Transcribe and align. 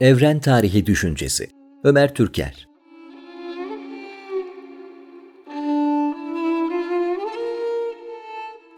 Evren 0.00 0.40
Tarihi 0.40 0.86
Düşüncesi 0.86 1.50
Ömer 1.84 2.14
Türker 2.14 2.68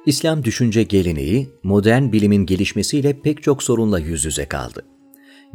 İslam 0.07 0.45
düşünce 0.45 0.83
geleneği, 0.83 1.49
modern 1.63 2.13
bilimin 2.13 2.47
gelişmesiyle 2.47 3.21
pek 3.21 3.43
çok 3.43 3.63
sorunla 3.63 3.99
yüz 3.99 4.25
yüze 4.25 4.45
kaldı. 4.45 4.83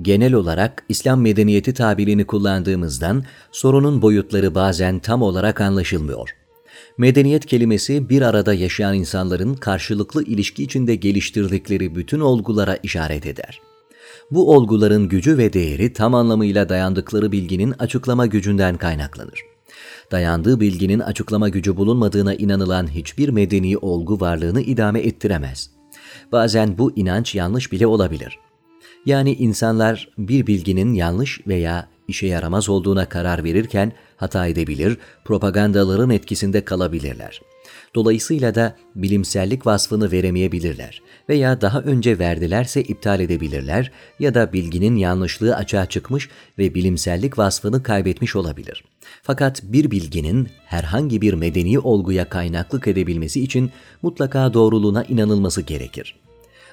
Genel 0.02 0.34
olarak 0.34 0.86
İslam 0.90 1.22
medeniyeti 1.22 1.74
tabirini 1.74 2.26
kullandığımızdan 2.26 3.26
sorunun 3.52 4.02
boyutları 4.02 4.56
bazen 4.56 5.00
tam 5.00 5.22
olarak 5.22 5.62
anlaşılmıyor. 5.62 6.30
Medeniyet 6.98 7.46
kelimesi 7.46 8.10
bir 8.10 8.22
arada 8.22 8.54
yaşayan 8.54 8.96
insanların 8.96 9.56
karşılıklı 9.56 10.24
ilişki 10.24 10.64
içinde 10.64 10.96
geliştirdikleri 10.96 11.96
bütün 11.96 12.20
olgulara 12.20 12.78
işaret 12.84 13.26
eder. 13.26 13.62
Bu 14.32 14.56
olguların 14.56 15.10
gücü 15.10 15.38
ve 15.38 15.54
değeri 15.54 15.94
tam 15.94 16.16
anlamıyla 16.16 16.70
dayandıkları 16.70 17.32
bilginin 17.32 17.72
açıklama 17.80 18.26
gücünden 18.26 18.78
kaynaklanır. 18.78 19.42
Dayandığı 20.12 20.60
bilginin 20.60 21.00
açıklama 21.00 21.50
gücü 21.50 21.78
bulunmadığına 21.78 22.34
inanılan 22.34 22.88
hiçbir 22.88 23.30
medeni 23.30 23.78
olgu 23.78 24.20
varlığını 24.20 24.62
idame 24.62 25.00
ettiremez. 25.00 25.70
Bazen 26.32 26.78
bu 26.78 26.92
inanç 26.96 27.36
yanlış 27.36 27.72
bile 27.72 27.88
olabilir. 27.88 28.40
Yani 29.06 29.34
insanlar 29.34 30.10
bir 30.18 30.48
bilginin 30.48 30.94
yanlış 30.94 31.48
veya 31.48 31.88
işe 32.08 32.28
yaramaz 32.28 32.70
olduğuna 32.70 33.10
karar 33.10 33.44
verirken 33.44 33.92
hata 34.18 34.48
edebilir, 34.48 34.98
propagandaların 35.26 36.10
etkisinde 36.10 36.66
kalabilirler. 36.66 37.42
Dolayısıyla 37.96 38.56
da 38.56 38.76
bilimsellik 38.96 39.66
vasfını 39.66 40.12
veremeyebilirler 40.12 41.02
veya 41.30 41.62
daha 41.62 41.82
önce 41.82 42.20
verdilerse 42.20 42.84
iptal 42.84 43.20
edebilirler 43.20 43.92
ya 44.20 44.34
da 44.34 44.54
bilginin 44.54 44.96
yanlışlığı 44.96 45.56
açığa 45.56 45.86
çıkmış 45.86 46.30
ve 46.58 46.76
bilimsellik 46.76 47.38
vasfını 47.38 47.84
kaybetmiş 47.84 48.36
olabilir. 48.36 48.84
Fakat 49.24 49.64
bir 49.64 49.92
bilginin 49.92 50.50
herhangi 50.66 51.22
bir 51.22 51.34
medeni 51.34 51.80
olguya 51.80 52.30
kaynaklık 52.30 52.88
edebilmesi 52.88 53.44
için 53.44 53.72
mutlaka 54.02 54.54
doğruluğuna 54.54 55.04
inanılması 55.04 55.62
gerekir. 55.62 56.16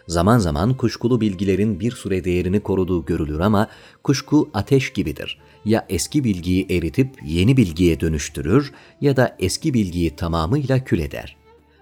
Zaman 0.06 0.38
zaman 0.38 0.76
kuşkulu 0.76 1.20
bilgilerin 1.20 1.80
bir 1.80 1.92
süre 1.92 2.24
değerini 2.24 2.60
koruduğu 2.60 3.04
görülür 3.04 3.40
ama 3.40 3.68
kuşku 4.02 4.50
ateş 4.54 4.92
gibidir. 4.92 5.38
Ya 5.64 5.86
eski 5.88 6.24
bilgiyi 6.24 6.66
eritip 6.70 7.08
yeni 7.24 7.56
bilgiye 7.56 8.00
dönüştürür 8.00 8.72
ya 9.00 9.16
da 9.16 9.36
eski 9.38 9.74
bilgiyi 9.74 10.16
tamamıyla 10.16 10.84
kül 10.84 10.98
eder. 10.98 11.36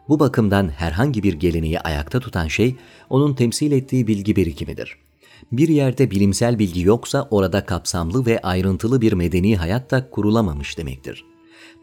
Bu 0.09 0.21
bakımdan 0.21 0.69
herhangi 0.69 1.23
bir 1.23 1.33
geleneği 1.33 1.81
ayakta 1.81 2.21
tutan 2.21 2.49
şey 2.49 2.77
onun 3.11 3.35
temsil 3.35 3.73
ettiği 3.73 4.07
bilgi 4.07 4.37
birikimidir. 4.37 4.97
Bir 5.53 5.69
yerde 5.69 6.11
bilimsel 6.11 6.59
bilgi 6.59 6.81
yoksa 6.81 7.29
orada 7.31 7.67
kapsamlı 7.67 8.27
ve 8.27 8.41
ayrıntılı 8.41 9.01
bir 9.01 9.13
medeni 9.13 9.57
hayat 9.57 9.91
da 9.91 10.11
kurulamamış 10.11 10.79
demektir. 10.79 11.25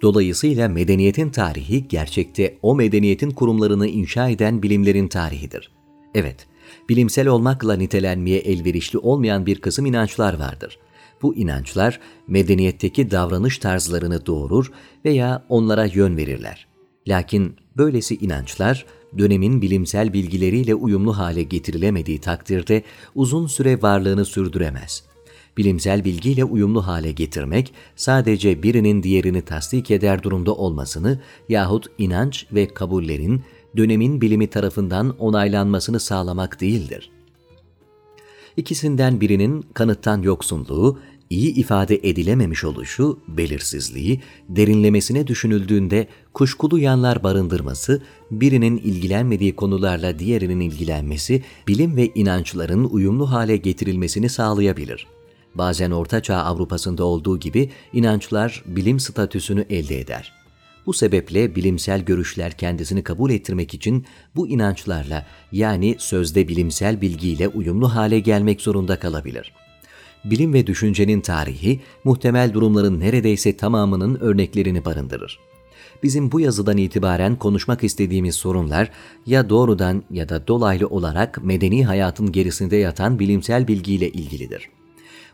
Dolayısıyla 0.01 0.69
medeniyetin 0.69 1.29
tarihi 1.29 1.87
gerçekte 1.87 2.57
o 2.61 2.75
medeniyetin 2.75 3.31
kurumlarını 3.31 3.87
inşa 3.87 4.29
eden 4.29 4.63
bilimlerin 4.63 5.07
tarihidir. 5.07 5.71
Evet, 6.15 6.47
bilimsel 6.89 7.27
olmakla 7.27 7.73
nitelenmeye 7.73 8.39
elverişli 8.39 8.99
olmayan 8.99 9.45
bir 9.45 9.61
kısım 9.61 9.85
inançlar 9.85 10.39
vardır. 10.39 10.79
Bu 11.21 11.35
inançlar 11.35 11.99
medeniyetteki 12.27 13.11
davranış 13.11 13.57
tarzlarını 13.57 14.25
doğurur 14.25 14.71
veya 15.05 15.45
onlara 15.49 15.85
yön 15.85 16.17
verirler. 16.17 16.67
Lakin 17.07 17.55
böylesi 17.77 18.15
inançlar 18.15 18.85
dönemin 19.17 19.61
bilimsel 19.61 20.13
bilgileriyle 20.13 20.75
uyumlu 20.75 21.17
hale 21.17 21.43
getirilemediği 21.43 22.21
takdirde 22.21 22.83
uzun 23.15 23.47
süre 23.47 23.81
varlığını 23.81 24.25
sürdüremez. 24.25 25.03
Bilimsel 25.57 26.05
bilgiyle 26.05 26.43
uyumlu 26.43 26.87
hale 26.87 27.11
getirmek 27.11 27.73
sadece 27.95 28.63
birinin 28.63 29.03
diğerini 29.03 29.41
tasdik 29.41 29.91
eder 29.91 30.23
durumda 30.23 30.55
olmasını 30.55 31.19
yahut 31.49 31.85
inanç 31.97 32.45
ve 32.51 32.67
kabullerin 32.67 33.43
dönemin 33.77 34.21
bilimi 34.21 34.47
tarafından 34.47 35.15
onaylanmasını 35.19 35.99
sağlamak 35.99 36.61
değildir. 36.61 37.11
İkisinden 38.57 39.21
birinin 39.21 39.65
kanıttan 39.73 40.21
yoksunluğu, 40.21 40.99
iyi 41.29 41.55
ifade 41.55 41.95
edilememiş 41.95 42.63
oluşu, 42.63 43.19
belirsizliği, 43.27 44.21
derinlemesine 44.49 45.27
düşünüldüğünde 45.27 46.07
kuşkulu 46.33 46.79
yanlar 46.79 47.23
barındırması, 47.23 48.01
birinin 48.31 48.77
ilgilenmediği 48.77 49.55
konularla 49.55 50.19
diğerinin 50.19 50.59
ilgilenmesi, 50.59 51.43
bilim 51.67 51.95
ve 51.95 52.07
inançların 52.15 52.83
uyumlu 52.83 53.31
hale 53.31 53.57
getirilmesini 53.57 54.29
sağlayabilir. 54.29 55.07
Bazen 55.55 55.91
Ortaçağ 55.91 56.37
Avrupa'sında 56.37 57.03
olduğu 57.03 57.39
gibi 57.39 57.69
inançlar 57.93 58.63
bilim 58.65 58.99
statüsünü 58.99 59.65
elde 59.69 59.99
eder. 59.99 60.36
Bu 60.87 60.93
sebeple 60.93 61.55
bilimsel 61.55 62.01
görüşler 62.01 62.51
kendisini 62.51 63.03
kabul 63.03 63.31
ettirmek 63.31 63.73
için 63.73 64.05
bu 64.35 64.47
inançlarla 64.47 65.25
yani 65.51 65.95
sözde 65.99 66.47
bilimsel 66.47 67.01
bilgiyle 67.01 67.47
uyumlu 67.47 67.95
hale 67.95 68.19
gelmek 68.19 68.61
zorunda 68.61 68.99
kalabilir. 68.99 69.53
Bilim 70.25 70.53
ve 70.53 70.67
düşüncenin 70.67 71.21
tarihi 71.21 71.79
muhtemel 72.03 72.53
durumların 72.53 72.99
neredeyse 72.99 73.57
tamamının 73.57 74.19
örneklerini 74.19 74.85
barındırır. 74.85 75.39
Bizim 76.03 76.31
bu 76.31 76.39
yazıdan 76.39 76.77
itibaren 76.77 77.35
konuşmak 77.35 77.83
istediğimiz 77.83 78.35
sorunlar 78.35 78.91
ya 79.25 79.49
doğrudan 79.49 80.03
ya 80.11 80.29
da 80.29 80.47
dolaylı 80.47 80.87
olarak 80.87 81.43
medeni 81.43 81.85
hayatın 81.85 82.31
gerisinde 82.31 82.77
yatan 82.77 83.19
bilimsel 83.19 83.67
bilgiyle 83.67 84.09
ilgilidir. 84.09 84.69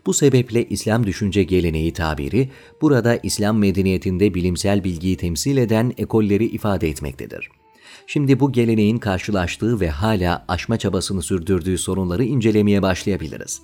Bu 0.05 0.13
sebeple 0.13 0.65
İslam 0.65 1.05
düşünce 1.05 1.43
geleneği 1.43 1.93
tabiri 1.93 2.49
burada 2.81 3.19
İslam 3.23 3.57
medeniyetinde 3.57 4.33
bilimsel 4.33 4.83
bilgiyi 4.83 5.17
temsil 5.17 5.57
eden 5.57 5.93
ekolleri 5.97 6.45
ifade 6.45 6.89
etmektedir. 6.89 7.49
Şimdi 8.07 8.39
bu 8.39 8.51
geleneğin 8.51 8.97
karşılaştığı 8.97 9.79
ve 9.79 9.89
hala 9.89 10.45
aşma 10.47 10.77
çabasını 10.77 11.21
sürdürdüğü 11.21 11.77
sorunları 11.77 12.23
incelemeye 12.23 12.81
başlayabiliriz. 12.81 13.61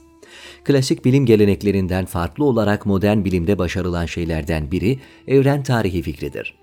Klasik 0.63 1.05
bilim 1.05 1.25
geleneklerinden 1.25 2.05
farklı 2.05 2.45
olarak 2.45 2.85
modern 2.85 3.25
bilimde 3.25 3.57
başarılan 3.57 4.05
şeylerden 4.05 4.71
biri 4.71 4.99
evren 5.27 5.63
tarihi 5.63 6.01
fikridir. 6.01 6.58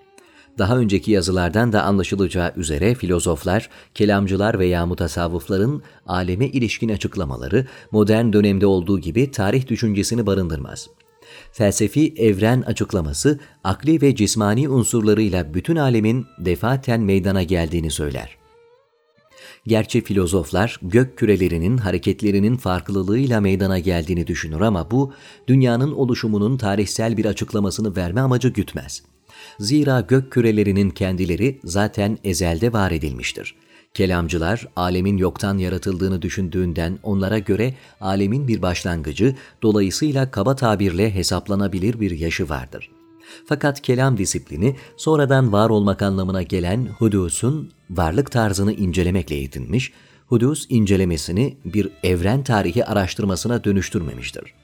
Daha 0.59 0.79
önceki 0.79 1.11
yazılardan 1.11 1.73
da 1.73 1.83
anlaşılacağı 1.83 2.53
üzere 2.57 2.95
filozoflar, 2.95 3.71
kelamcılar 3.95 4.59
veya 4.59 4.87
mutasavvıfların 4.87 5.83
aleme 6.07 6.47
ilişkin 6.47 6.89
açıklamaları 6.89 7.67
modern 7.91 8.33
dönemde 8.33 8.67
olduğu 8.67 8.99
gibi 8.99 9.31
tarih 9.31 9.67
düşüncesini 9.67 10.27
barındırmaz. 10.27 10.89
Felsefi 11.53 12.15
evren 12.17 12.63
açıklaması 12.63 13.39
akli 13.65 14.03
ve 14.03 14.15
cismani 14.15 14.69
unsurlarıyla 14.69 15.55
bütün 15.55 15.77
alemin 15.77 16.27
defaten 16.39 17.01
meydana 17.01 17.43
geldiğini 17.43 17.91
söyler. 17.91 18.37
Gerçi 19.67 20.01
filozoflar 20.01 20.81
gök 20.83 21.19
kürelerinin 21.19 21.79
hareketlerinin 21.79 22.57
farklılığıyla 22.57 23.41
meydana 23.41 23.79
geldiğini 23.79 24.27
düşünür 24.27 24.61
ama 24.61 24.91
bu 24.91 25.13
dünyanın 25.49 25.93
oluşumunun 25.93 26.57
tarihsel 26.57 27.17
bir 27.17 27.25
açıklamasını 27.25 27.97
verme 27.97 28.21
amacı 28.21 28.49
gütmez. 28.49 29.03
Zira 29.61 30.01
gök 30.01 30.33
kürelerinin 30.33 30.91
kendileri 30.91 31.61
zaten 31.65 32.19
ezelde 32.25 32.73
var 32.73 32.91
edilmiştir. 32.91 33.55
Kelamcılar 33.95 34.69
alemin 34.77 35.17
yoktan 35.17 35.59
yaratıldığını 35.59 36.23
düşündüğünden 36.23 36.99
onlara 37.03 37.39
göre 37.39 37.75
alemin 38.01 38.49
bir 38.49 38.63
başlangıcı 38.63 39.35
dolayısıyla 39.63 40.31
kaba 40.31 40.57
tabirle 40.57 41.15
hesaplanabilir 41.15 42.01
bir 42.01 42.11
yaşı 42.11 42.49
vardır. 42.49 42.91
Fakat 43.47 43.83
kelam 43.83 44.19
disiplini 44.19 44.77
sonradan 44.97 45.53
var 45.53 45.71
olmak 45.71 46.03
anlamına 46.03 46.43
gelen 46.43 46.87
hudusun 46.87 47.71
varlık 47.91 48.31
tarzını 48.31 48.73
incelemekle 48.73 49.35
yetinmiş, 49.35 49.93
hudus 50.27 50.67
incelemesini 50.69 51.57
bir 51.65 51.89
evren 52.03 52.45
tarihi 52.45 52.85
araştırmasına 52.85 53.65
dönüştürmemiştir. 53.65 54.55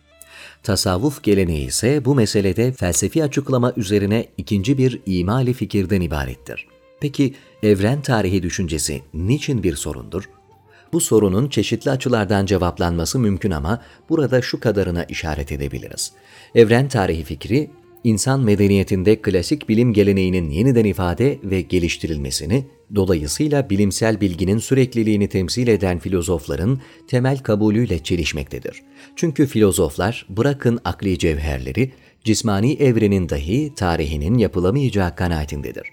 Tasavvuf 0.62 1.22
geleneği 1.22 1.66
ise 1.66 2.04
bu 2.04 2.14
meselede 2.14 2.72
felsefi 2.72 3.24
açıklama 3.24 3.72
üzerine 3.76 4.26
ikinci 4.36 4.78
bir 4.78 5.00
imali 5.06 5.52
fikirden 5.52 6.00
ibarettir. 6.00 6.66
Peki 7.00 7.34
evren 7.62 8.02
tarihi 8.02 8.42
düşüncesi 8.42 9.02
niçin 9.14 9.62
bir 9.62 9.76
sorundur? 9.76 10.28
Bu 10.92 11.00
sorunun 11.00 11.48
çeşitli 11.48 11.90
açılardan 11.90 12.46
cevaplanması 12.46 13.18
mümkün 13.18 13.50
ama 13.50 13.82
burada 14.08 14.42
şu 14.42 14.60
kadarına 14.60 15.04
işaret 15.04 15.52
edebiliriz. 15.52 16.12
Evren 16.54 16.88
tarihi 16.88 17.24
fikri 17.24 17.70
insan 18.04 18.40
medeniyetinde 18.40 19.16
klasik 19.16 19.68
bilim 19.68 19.92
geleneğinin 19.92 20.50
yeniden 20.50 20.84
ifade 20.84 21.38
ve 21.44 21.60
geliştirilmesini, 21.60 22.64
dolayısıyla 22.94 23.70
bilimsel 23.70 24.20
bilginin 24.20 24.58
sürekliliğini 24.58 25.28
temsil 25.28 25.68
eden 25.68 25.98
filozofların 25.98 26.80
temel 27.08 27.38
kabulüyle 27.38 27.98
çelişmektedir. 27.98 28.82
Çünkü 29.16 29.46
filozoflar 29.46 30.26
bırakın 30.28 30.78
akli 30.84 31.18
cevherleri, 31.18 31.92
cismani 32.24 32.72
evrenin 32.72 33.28
dahi 33.28 33.74
tarihinin 33.74 34.38
yapılamayacağı 34.38 35.16
kanaatindedir. 35.16 35.86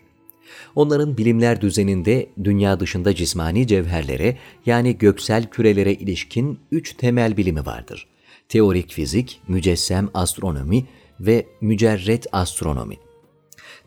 Onların 0.75 1.17
bilimler 1.17 1.61
düzeninde 1.61 2.29
dünya 2.43 2.79
dışında 2.79 3.15
cismani 3.15 3.67
cevherlere 3.67 4.37
yani 4.65 4.97
göksel 4.97 5.49
kürelere 5.49 5.93
ilişkin 5.93 6.59
üç 6.71 6.93
temel 6.93 7.37
bilimi 7.37 7.65
vardır. 7.65 8.07
teorik 8.49 8.91
fizik, 8.91 9.41
mücessem 9.47 10.09
astronomi 10.13 10.85
ve 11.19 11.45
mücerret 11.61 12.25
astronomi. 12.31 12.95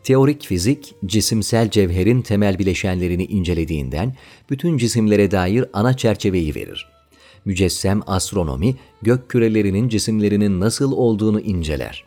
Teorik 0.03 0.45
fizik, 0.45 0.95
cisimsel 1.05 1.69
cevherin 1.69 2.21
temel 2.21 2.59
bileşenlerini 2.59 3.25
incelediğinden 3.25 4.15
bütün 4.49 4.77
cisimlere 4.77 5.31
dair 5.31 5.65
ana 5.73 5.97
çerçeveyi 5.97 6.55
verir. 6.55 6.87
Mücessem 7.45 8.01
astronomi, 8.07 8.75
gök 9.01 9.29
kürelerinin 9.29 9.89
cisimlerinin 9.89 10.59
nasıl 10.59 10.91
olduğunu 10.91 11.39
inceler. 11.39 12.05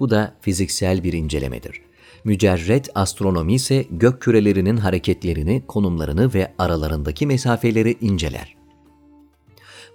Bu 0.00 0.10
da 0.10 0.36
fiziksel 0.40 1.04
bir 1.04 1.12
incelemedir. 1.12 1.80
Mücerret 2.24 2.88
astronomi 2.94 3.54
ise 3.54 3.86
gök 3.90 4.22
kürelerinin 4.22 4.76
hareketlerini, 4.76 5.62
konumlarını 5.68 6.34
ve 6.34 6.52
aralarındaki 6.58 7.26
mesafeleri 7.26 7.96
inceler. 8.00 8.56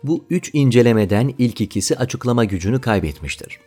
Bu 0.04 0.26
üç 0.30 0.50
incelemeden 0.54 1.34
ilk 1.38 1.62
ikisi 1.62 1.98
açıklama 1.98 2.46
gücünü 2.46 2.82
kaybetmiştir. 2.82 3.60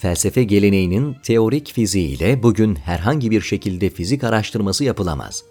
Felsefe 0.00 0.44
geleneğinin 0.44 1.16
teorik 1.22 1.72
fiziğiyle 1.72 2.42
bugün 2.42 2.76
herhangi 2.76 3.30
bir 3.30 3.40
şekilde 3.40 3.90
fizik 3.90 4.24
araştırması 4.24 4.84
yapılamaz. 4.84 5.44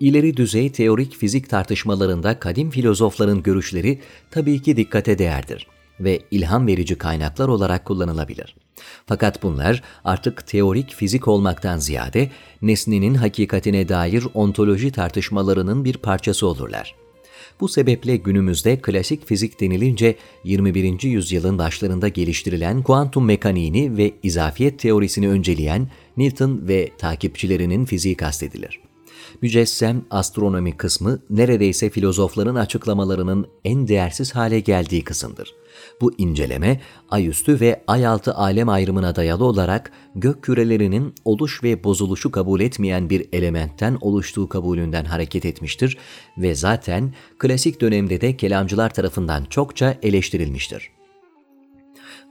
İleri 0.00 0.36
düzey 0.36 0.72
teorik 0.72 1.16
fizik 1.16 1.50
tartışmalarında 1.50 2.38
kadim 2.38 2.70
filozofların 2.70 3.42
görüşleri 3.42 4.00
tabii 4.30 4.62
ki 4.62 4.76
dikkate 4.76 5.18
değerdir 5.18 5.66
ve 6.00 6.20
ilham 6.30 6.66
verici 6.66 6.98
kaynaklar 6.98 7.48
olarak 7.48 7.84
kullanılabilir. 7.84 8.56
Fakat 9.06 9.42
bunlar 9.42 9.82
artık 10.04 10.46
teorik 10.46 10.94
fizik 10.94 11.28
olmaktan 11.28 11.78
ziyade 11.78 12.30
nesnenin 12.62 13.14
hakikatine 13.14 13.88
dair 13.88 14.24
ontoloji 14.34 14.92
tartışmalarının 14.92 15.84
bir 15.84 15.96
parçası 15.96 16.46
olurlar. 16.46 16.94
Bu 17.60 17.68
sebeple 17.68 18.16
günümüzde 18.16 18.80
klasik 18.80 19.26
fizik 19.26 19.60
denilince 19.60 20.16
21. 20.44 21.02
yüzyılın 21.02 21.58
başlarında 21.58 22.08
geliştirilen 22.08 22.82
kuantum 22.82 23.24
mekaniğini 23.24 23.96
ve 23.96 24.12
izafiyet 24.22 24.78
teorisini 24.78 25.28
önceleyen 25.28 25.88
Newton 26.16 26.68
ve 26.68 26.88
takipçilerinin 26.98 27.84
fiziği 27.84 28.14
kastedilir. 28.14 28.91
Mücessem 29.42 30.04
astronomi 30.10 30.76
kısmı 30.76 31.18
neredeyse 31.30 31.90
filozofların 31.90 32.54
açıklamalarının 32.54 33.46
en 33.64 33.88
değersiz 33.88 34.34
hale 34.34 34.60
geldiği 34.60 35.04
kısımdır. 35.04 35.54
Bu 36.00 36.12
inceleme 36.18 36.80
ayüstü 37.10 37.60
ve 37.60 37.84
ayaltı 37.86 38.34
alem 38.34 38.68
ayrımına 38.68 39.16
dayalı 39.16 39.44
olarak 39.44 39.92
gök 40.14 40.42
kürelerinin 40.42 41.14
oluş 41.24 41.62
ve 41.62 41.84
bozuluşu 41.84 42.30
kabul 42.30 42.60
etmeyen 42.60 43.10
bir 43.10 43.28
elementten 43.32 43.98
oluştuğu 44.00 44.48
kabulünden 44.48 45.04
hareket 45.04 45.44
etmiştir 45.44 45.98
ve 46.38 46.54
zaten 46.54 47.14
klasik 47.38 47.80
dönemde 47.80 48.20
de 48.20 48.36
kelamcılar 48.36 48.94
tarafından 48.94 49.44
çokça 49.44 49.98
eleştirilmiştir. 50.02 51.01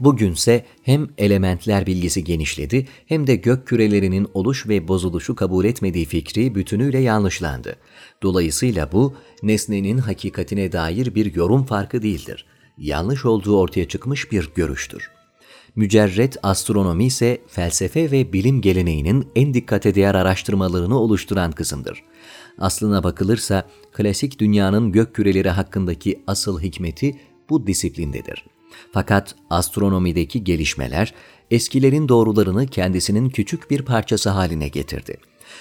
Bugünse 0.03 0.65
hem 0.81 1.07
elementler 1.17 1.85
bilgisi 1.85 2.23
genişledi 2.23 2.87
hem 3.05 3.27
de 3.27 3.35
gök 3.35 3.67
kürelerinin 3.67 4.27
oluş 4.33 4.67
ve 4.67 4.87
bozuluşu 4.87 5.35
kabul 5.35 5.65
etmediği 5.65 6.05
fikri 6.05 6.55
bütünüyle 6.55 6.99
yanlışlandı. 6.99 7.75
Dolayısıyla 8.23 8.91
bu 8.91 9.15
nesnenin 9.43 9.97
hakikatine 9.97 10.71
dair 10.71 11.15
bir 11.15 11.35
yorum 11.35 11.63
farkı 11.63 12.01
değildir 12.01 12.45
yanlış 12.81 13.25
olduğu 13.25 13.59
ortaya 13.59 13.87
çıkmış 13.87 14.31
bir 14.31 14.49
görüştür. 14.55 15.11
Mücerret 15.75 16.37
astronomi 16.43 17.05
ise 17.05 17.41
felsefe 17.47 18.11
ve 18.11 18.33
bilim 18.33 18.61
geleneğinin 18.61 19.27
en 19.35 19.53
dikkate 19.53 19.95
değer 19.95 20.15
araştırmalarını 20.15 20.99
oluşturan 20.99 21.51
kısımdır. 21.51 22.03
Aslına 22.57 23.03
bakılırsa 23.03 23.69
klasik 23.93 24.39
dünyanın 24.39 24.91
gök 24.91 25.15
küreleri 25.15 25.49
hakkındaki 25.49 26.23
asıl 26.27 26.61
hikmeti 26.61 27.19
bu 27.49 27.67
disiplindedir. 27.67 28.45
Fakat 28.93 29.35
astronomideki 29.49 30.43
gelişmeler 30.43 31.13
eskilerin 31.51 32.09
doğrularını 32.09 32.67
kendisinin 32.67 33.29
küçük 33.29 33.71
bir 33.71 33.81
parçası 33.81 34.29
haline 34.29 34.67
getirdi. 34.67 35.17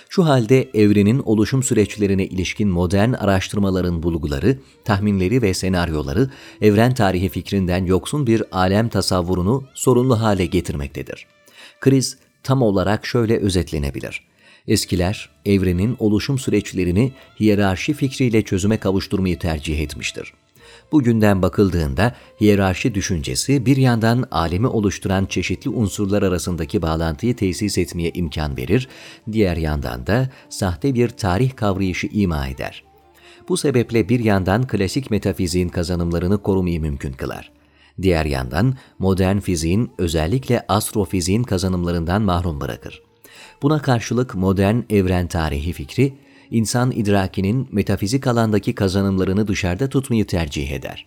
Şu 0.09 0.25
halde 0.25 0.71
evrenin 0.75 1.19
oluşum 1.19 1.63
süreçlerine 1.63 2.27
ilişkin 2.27 2.69
modern 2.69 3.13
araştırmaların 3.13 4.03
bulguları, 4.03 4.59
tahminleri 4.85 5.43
ve 5.43 5.55
senaryoları 5.55 6.31
evren 6.61 6.95
tarihi 6.95 7.29
fikrinden 7.29 7.85
yoksun 7.85 8.27
bir 8.27 8.43
alem 8.53 8.89
tasavvurunu 8.89 9.65
sorunlu 9.75 10.21
hale 10.21 10.47
getirmektedir. 10.47 11.27
Kriz 11.81 12.19
tam 12.43 12.63
olarak 12.63 13.07
şöyle 13.07 13.39
özetlenebilir. 13.39 14.25
Eskiler 14.69 15.31
evrenin 15.47 15.97
oluşum 15.99 16.39
süreçlerini 16.39 17.13
hiyerarşi 17.41 17.93
fikriyle 17.93 18.43
çözüme 18.43 18.77
kavuşturmayı 18.77 19.39
tercih 19.39 19.81
etmiştir. 19.81 20.33
Bugünden 20.93 21.43
bakıldığında 21.43 22.15
hiyerarşi 22.41 22.95
düşüncesi 22.95 23.67
bir 23.67 23.77
yandan 23.77 24.25
alemi 24.31 24.67
oluşturan 24.67 25.27
çeşitli 25.27 25.71
unsurlar 25.71 26.23
arasındaki 26.23 26.83
bağlantıyı 26.83 27.37
tesis 27.37 27.79
etmeye 27.79 28.11
imkan 28.15 28.57
verir, 28.57 28.89
diğer 29.33 29.57
yandan 29.57 30.07
da 30.07 30.31
sahte 30.49 30.95
bir 30.95 31.09
tarih 31.09 31.57
kavrayışı 31.57 32.07
ima 32.07 32.47
eder. 32.47 32.85
Bu 33.49 33.57
sebeple 33.57 34.09
bir 34.09 34.21
yandan 34.21 34.67
klasik 34.67 35.11
metafiziğin 35.11 35.69
kazanımlarını 35.69 36.43
korumayı 36.43 36.81
mümkün 36.81 37.13
kılar. 37.13 37.53
Diğer 38.03 38.25
yandan 38.25 38.75
modern 38.99 39.39
fiziğin 39.39 39.91
özellikle 39.99 40.65
astrofiziğin 40.69 41.43
kazanımlarından 41.43 42.23
mahrum 42.23 42.61
bırakır. 42.61 43.03
Buna 43.63 43.83
karşılık 43.83 44.35
modern 44.35 44.77
evren 44.91 45.27
tarihi 45.27 45.73
fikri, 45.73 46.15
insan 46.51 46.91
idrakinin 46.91 47.69
metafizik 47.73 48.27
alandaki 48.27 48.75
kazanımlarını 48.75 49.49
dışarıda 49.49 49.89
tutmayı 49.89 50.27
tercih 50.27 50.71
eder. 50.71 51.07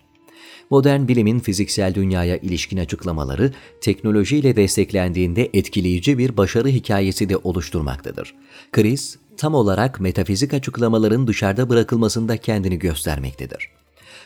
Modern 0.70 1.08
bilimin 1.08 1.38
fiziksel 1.38 1.94
dünyaya 1.94 2.36
ilişkin 2.36 2.78
açıklamaları 2.78 3.52
teknolojiyle 3.80 4.56
desteklendiğinde 4.56 5.50
etkileyici 5.54 6.18
bir 6.18 6.36
başarı 6.36 6.68
hikayesi 6.68 7.28
de 7.28 7.36
oluşturmaktadır. 7.36 8.34
Kriz, 8.72 9.18
tam 9.36 9.54
olarak 9.54 10.00
metafizik 10.00 10.54
açıklamaların 10.54 11.26
dışarıda 11.26 11.68
bırakılmasında 11.68 12.36
kendini 12.36 12.78
göstermektedir. 12.78 13.70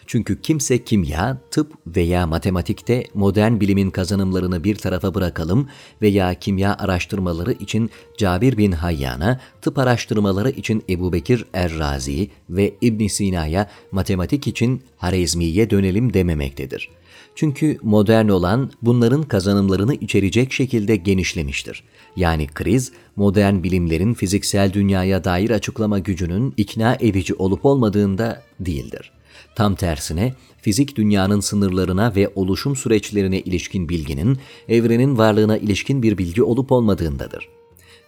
Çünkü 0.09 0.41
kimse 0.41 0.85
kimya, 0.85 1.39
tıp 1.51 1.73
veya 1.87 2.27
matematikte 2.27 3.05
modern 3.15 3.61
bilimin 3.61 3.91
kazanımlarını 3.91 4.65
bir 4.65 4.77
tarafa 4.77 5.15
bırakalım 5.15 5.69
veya 6.03 6.35
kimya 6.35 6.77
araştırmaları 6.79 7.53
için 7.53 7.91
Cabir 8.19 8.59
bin 8.59 8.73
Hayyan'a, 8.73 9.41
tıp 9.63 9.79
araştırmaları 9.79 10.51
için 10.51 10.85
Ebu 10.89 11.13
Bekir 11.13 11.45
Errazi 11.53 12.31
ve 12.51 12.75
ibn 12.81 13.07
Sina'ya, 13.07 13.71
matematik 13.93 14.47
için 14.47 14.83
Harizmi'ye 14.97 15.71
dönelim 15.71 16.15
dememektedir. 16.15 16.89
Çünkü 17.35 17.79
modern 17.83 18.29
olan 18.29 18.71
bunların 18.83 19.23
kazanımlarını 19.23 19.95
içerecek 19.95 20.53
şekilde 20.53 20.97
genişlemiştir. 20.97 21.85
Yani 22.17 22.47
kriz, 22.47 22.93
modern 23.17 23.63
bilimlerin 23.63 24.15
fiziksel 24.15 24.73
dünyaya 24.73 25.25
dair 25.25 25.51
açıklama 25.51 25.99
gücünün 25.99 26.55
ikna 26.57 26.97
edici 27.01 27.35
olup 27.35 27.65
olmadığında 27.65 28.43
değildir. 28.61 29.18
Tam 29.55 29.75
tersine 29.75 30.35
fizik 30.61 30.97
dünyanın 30.97 31.41
sınırlarına 31.41 32.15
ve 32.17 32.29
oluşum 32.35 32.77
süreçlerine 32.77 33.41
ilişkin 33.41 33.89
bilginin 33.89 34.39
evrenin 34.69 35.19
varlığına 35.19 35.59
ilişkin 35.59 36.03
bir 36.03 36.19
bilgi 36.19 36.43
olup 36.43 36.73
olmadığındadır. 36.73 37.49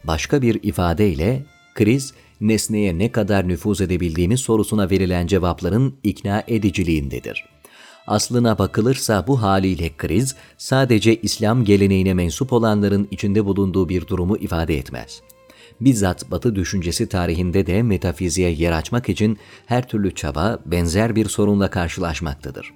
Başka 0.05 0.43
bir 0.43 0.63
ifadeyle 0.63 1.47
kriz 1.75 2.15
nesneye 2.41 2.99
ne 2.99 3.13
kadar 3.13 3.49
nüfuz 3.49 3.81
edebildiğimiz 3.81 4.41
sorusuna 4.41 4.91
verilen 4.91 5.27
cevapların 5.27 5.95
ikna 6.03 6.43
ediciliğindedir. 6.49 7.45
Aslına 8.07 8.59
bakılırsa 8.59 9.27
bu 9.27 9.43
haliyle 9.43 9.97
kriz 9.97 10.37
sadece 10.59 11.17
İslam 11.17 11.65
geleneğine 11.65 12.15
mensup 12.15 12.53
olanların 12.53 13.09
içinde 13.11 13.45
bulunduğu 13.45 13.89
bir 13.89 14.07
durumu 14.07 14.37
ifade 14.37 14.79
etmez 14.79 15.23
bizzat 15.81 16.31
Batı 16.31 16.55
düşüncesi 16.55 17.09
tarihinde 17.09 17.67
de 17.67 17.83
metafiziğe 17.83 18.51
yer 18.51 18.73
açmak 18.73 19.09
için 19.09 19.39
her 19.67 19.89
türlü 19.89 20.15
çaba 20.15 20.59
benzer 20.67 21.17
bir 21.17 21.29
sorunla 21.29 21.71
karşılaşmaktadır. 21.71 22.75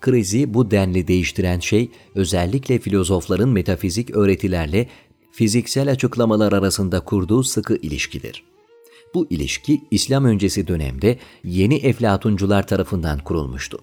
Krizi 0.00 0.54
bu 0.54 0.70
denli 0.70 1.08
değiştiren 1.08 1.60
şey 1.60 1.90
özellikle 2.14 2.78
filozofların 2.78 3.48
metafizik 3.48 4.16
öğretilerle 4.16 4.88
fiziksel 5.32 5.90
açıklamalar 5.90 6.52
arasında 6.52 7.00
kurduğu 7.00 7.42
sıkı 7.42 7.76
ilişkidir. 7.76 8.44
Bu 9.14 9.26
ilişki 9.30 9.80
İslam 9.90 10.24
öncesi 10.24 10.68
dönemde 10.68 11.18
yeni 11.44 11.74
eflatuncular 11.74 12.66
tarafından 12.66 13.18
kurulmuştu. 13.18 13.78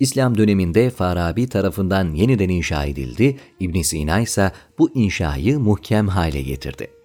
İslam 0.00 0.38
döneminde 0.38 0.90
Farabi 0.90 1.48
tarafından 1.48 2.14
yeniden 2.14 2.48
inşa 2.48 2.84
edildi, 2.84 3.36
İbn 3.60 3.80
Sina 3.80 4.20
ise 4.20 4.52
bu 4.78 4.90
inşayı 4.94 5.58
muhkem 5.58 6.08
hale 6.08 6.42
getirdi 6.42 7.01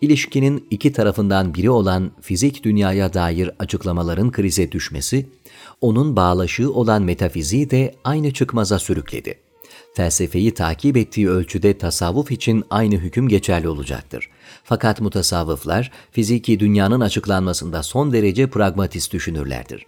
ilişkinin 0.00 0.66
iki 0.70 0.92
tarafından 0.92 1.54
biri 1.54 1.70
olan 1.70 2.10
fizik 2.20 2.64
dünyaya 2.64 3.14
dair 3.14 3.50
açıklamaların 3.58 4.32
krize 4.32 4.72
düşmesi, 4.72 5.26
onun 5.80 6.16
bağlaşığı 6.16 6.72
olan 6.72 7.02
metafiziği 7.02 7.70
de 7.70 7.94
aynı 8.04 8.32
çıkmaza 8.32 8.78
sürükledi. 8.78 9.38
Felsefeyi 9.94 10.54
takip 10.54 10.96
ettiği 10.96 11.28
ölçüde 11.28 11.78
tasavvuf 11.78 12.32
için 12.32 12.64
aynı 12.70 12.94
hüküm 12.94 13.28
geçerli 13.28 13.68
olacaktır. 13.68 14.30
Fakat 14.64 15.00
mutasavvıflar 15.00 15.92
fiziki 16.12 16.60
dünyanın 16.60 17.00
açıklanmasında 17.00 17.82
son 17.82 18.12
derece 18.12 18.50
pragmatist 18.50 19.12
düşünürlerdir. 19.12 19.86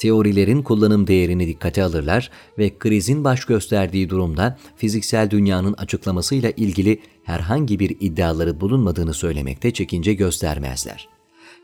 Teorilerin 0.00 0.62
kullanım 0.62 1.06
değerini 1.06 1.46
dikkate 1.46 1.82
alırlar 1.82 2.30
ve 2.58 2.78
krizin 2.78 3.24
baş 3.24 3.44
gösterdiği 3.44 4.10
durumda 4.10 4.58
fiziksel 4.76 5.30
dünyanın 5.30 5.72
açıklamasıyla 5.72 6.50
ilgili 6.50 7.00
herhangi 7.24 7.78
bir 7.78 7.96
iddiaları 8.00 8.60
bulunmadığını 8.60 9.14
söylemekte 9.14 9.70
çekince 9.70 10.14
göstermezler. 10.14 11.08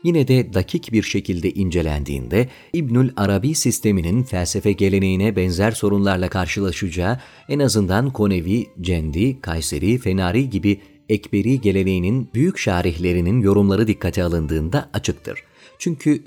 Yine 0.03 0.27
de 0.27 0.53
dakik 0.53 0.91
bir 0.91 1.03
şekilde 1.03 1.51
incelendiğinde 1.51 2.49
İbnül 2.73 3.11
Arabi 3.15 3.55
sisteminin 3.55 4.23
felsefe 4.23 4.71
geleneğine 4.71 5.35
benzer 5.35 5.71
sorunlarla 5.71 6.29
karşılaşacağı 6.29 7.19
en 7.49 7.59
azından 7.59 8.09
Konevi, 8.13 8.67
Cendi, 8.81 9.41
Kayseri, 9.41 9.97
Fenari 9.97 10.49
gibi 10.49 10.81
Ekberi 11.09 11.61
geleneğinin 11.61 12.29
büyük 12.33 12.57
şarihlerinin 12.57 13.41
yorumları 13.41 13.87
dikkate 13.87 14.23
alındığında 14.23 14.89
açıktır. 14.93 15.43
Çünkü 15.79 16.23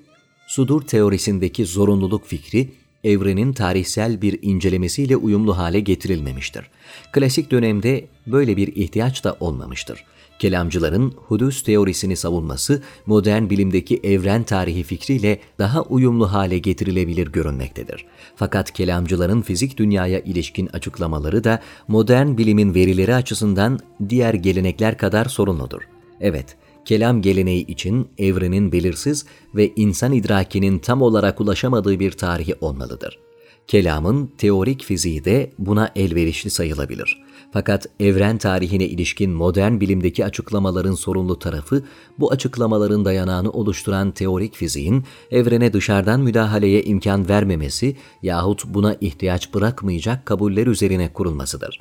sudur 0.51 0.83
teorisindeki 0.83 1.67
zorunluluk 1.67 2.27
fikri 2.27 2.69
evrenin 3.05 3.53
tarihsel 3.53 4.23
bir 4.23 4.39
incelemesiyle 4.43 5.17
uyumlu 5.17 5.59
hale 5.59 5.81
getirilmemiştir. 5.81 6.71
Klasik 7.13 7.51
dönemde 7.51 8.07
böyle 8.27 8.57
bir 8.57 8.77
ihtiyaç 8.77 9.25
da 9.25 9.37
olmamıştır. 9.41 10.05
Kelamcıların 10.39 11.15
hudus 11.17 11.63
teorisini 11.63 12.17
savunması 12.17 12.83
modern 13.07 13.51
bilimdeki 13.51 14.01
evren 14.03 14.43
tarihi 14.43 14.83
fikriyle 14.83 15.41
daha 15.59 15.83
uyumlu 15.83 16.33
hale 16.33 16.59
getirilebilir 16.59 17.27
görünmektedir. 17.27 18.05
Fakat 18.37 18.73
kelamcıların 18.73 19.43
fizik 19.43 19.79
dünyaya 19.79 20.21
ilişkin 20.21 20.67
açıklamaları 20.67 21.45
da 21.45 21.61
modern 21.89 22.39
bilimin 22.39 22.75
verileri 22.75 23.15
açısından 23.15 23.79
diğer 24.09 24.35
gelenekler 24.35 24.99
kadar 24.99 25.25
sorunludur. 25.25 25.83
Evet, 26.21 26.57
kelam 26.85 27.23
geleneği 27.23 27.67
için 27.67 28.09
evrenin 28.19 28.73
belirsiz 28.73 29.27
ve 29.55 29.73
insan 29.77 30.13
idrakinin 30.13 30.79
tam 30.79 31.03
olarak 31.03 31.41
ulaşamadığı 31.41 32.01
bir 32.01 32.13
tarihi 32.13 32.55
olmalıdır. 32.61 33.19
Kelamın 33.67 34.31
teorik 34.39 34.85
fiziği 34.85 35.25
de 35.25 35.53
buna 35.59 35.91
elverişli 35.97 36.51
sayılabilir. 36.51 37.23
Fakat 37.53 37.87
evren 38.01 38.39
tarihine 38.39 38.85
ilişkin 38.85 39.31
modern 39.31 39.81
bilimdeki 39.81 40.25
açıklamaların 40.25 40.95
sorunlu 40.95 41.39
tarafı, 41.39 41.85
bu 42.19 42.33
açıklamaların 42.33 43.05
dayanağını 43.05 43.51
oluşturan 43.51 44.11
teorik 44.11 44.55
fiziğin 44.55 45.05
evrene 45.31 45.73
dışarıdan 45.73 46.21
müdahaleye 46.21 46.83
imkan 46.83 47.29
vermemesi 47.29 47.97
yahut 48.23 48.65
buna 48.67 48.97
ihtiyaç 49.01 49.55
bırakmayacak 49.55 50.27
kabuller 50.27 50.67
üzerine 50.67 51.13
kurulmasıdır. 51.13 51.81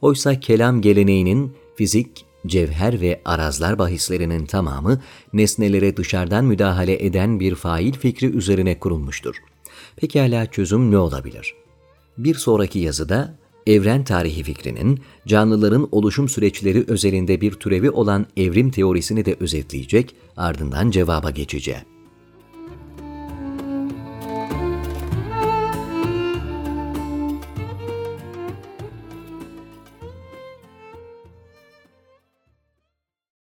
Oysa 0.00 0.40
kelam 0.40 0.80
geleneğinin 0.80 1.52
fizik, 1.76 2.25
cevher 2.46 3.00
ve 3.00 3.20
arazlar 3.24 3.78
bahislerinin 3.78 4.46
tamamı 4.46 5.00
nesnelere 5.32 5.96
dışarıdan 5.96 6.44
müdahale 6.44 7.04
eden 7.06 7.40
bir 7.40 7.54
fail 7.54 7.92
fikri 7.92 8.26
üzerine 8.26 8.78
kurulmuştur. 8.78 9.36
Pekala 9.96 10.46
çözüm 10.46 10.90
ne 10.90 10.98
olabilir? 10.98 11.54
Bir 12.18 12.34
sonraki 12.34 12.78
yazıda 12.78 13.34
evren 13.66 14.04
tarihi 14.04 14.42
fikrinin 14.42 15.00
canlıların 15.26 15.88
oluşum 15.92 16.28
süreçleri 16.28 16.84
özelinde 16.88 17.40
bir 17.40 17.52
türevi 17.52 17.90
olan 17.90 18.26
evrim 18.36 18.70
teorisini 18.70 19.24
de 19.24 19.36
özetleyecek, 19.40 20.16
ardından 20.36 20.90
cevaba 20.90 21.30
geçeceğim. 21.30 21.95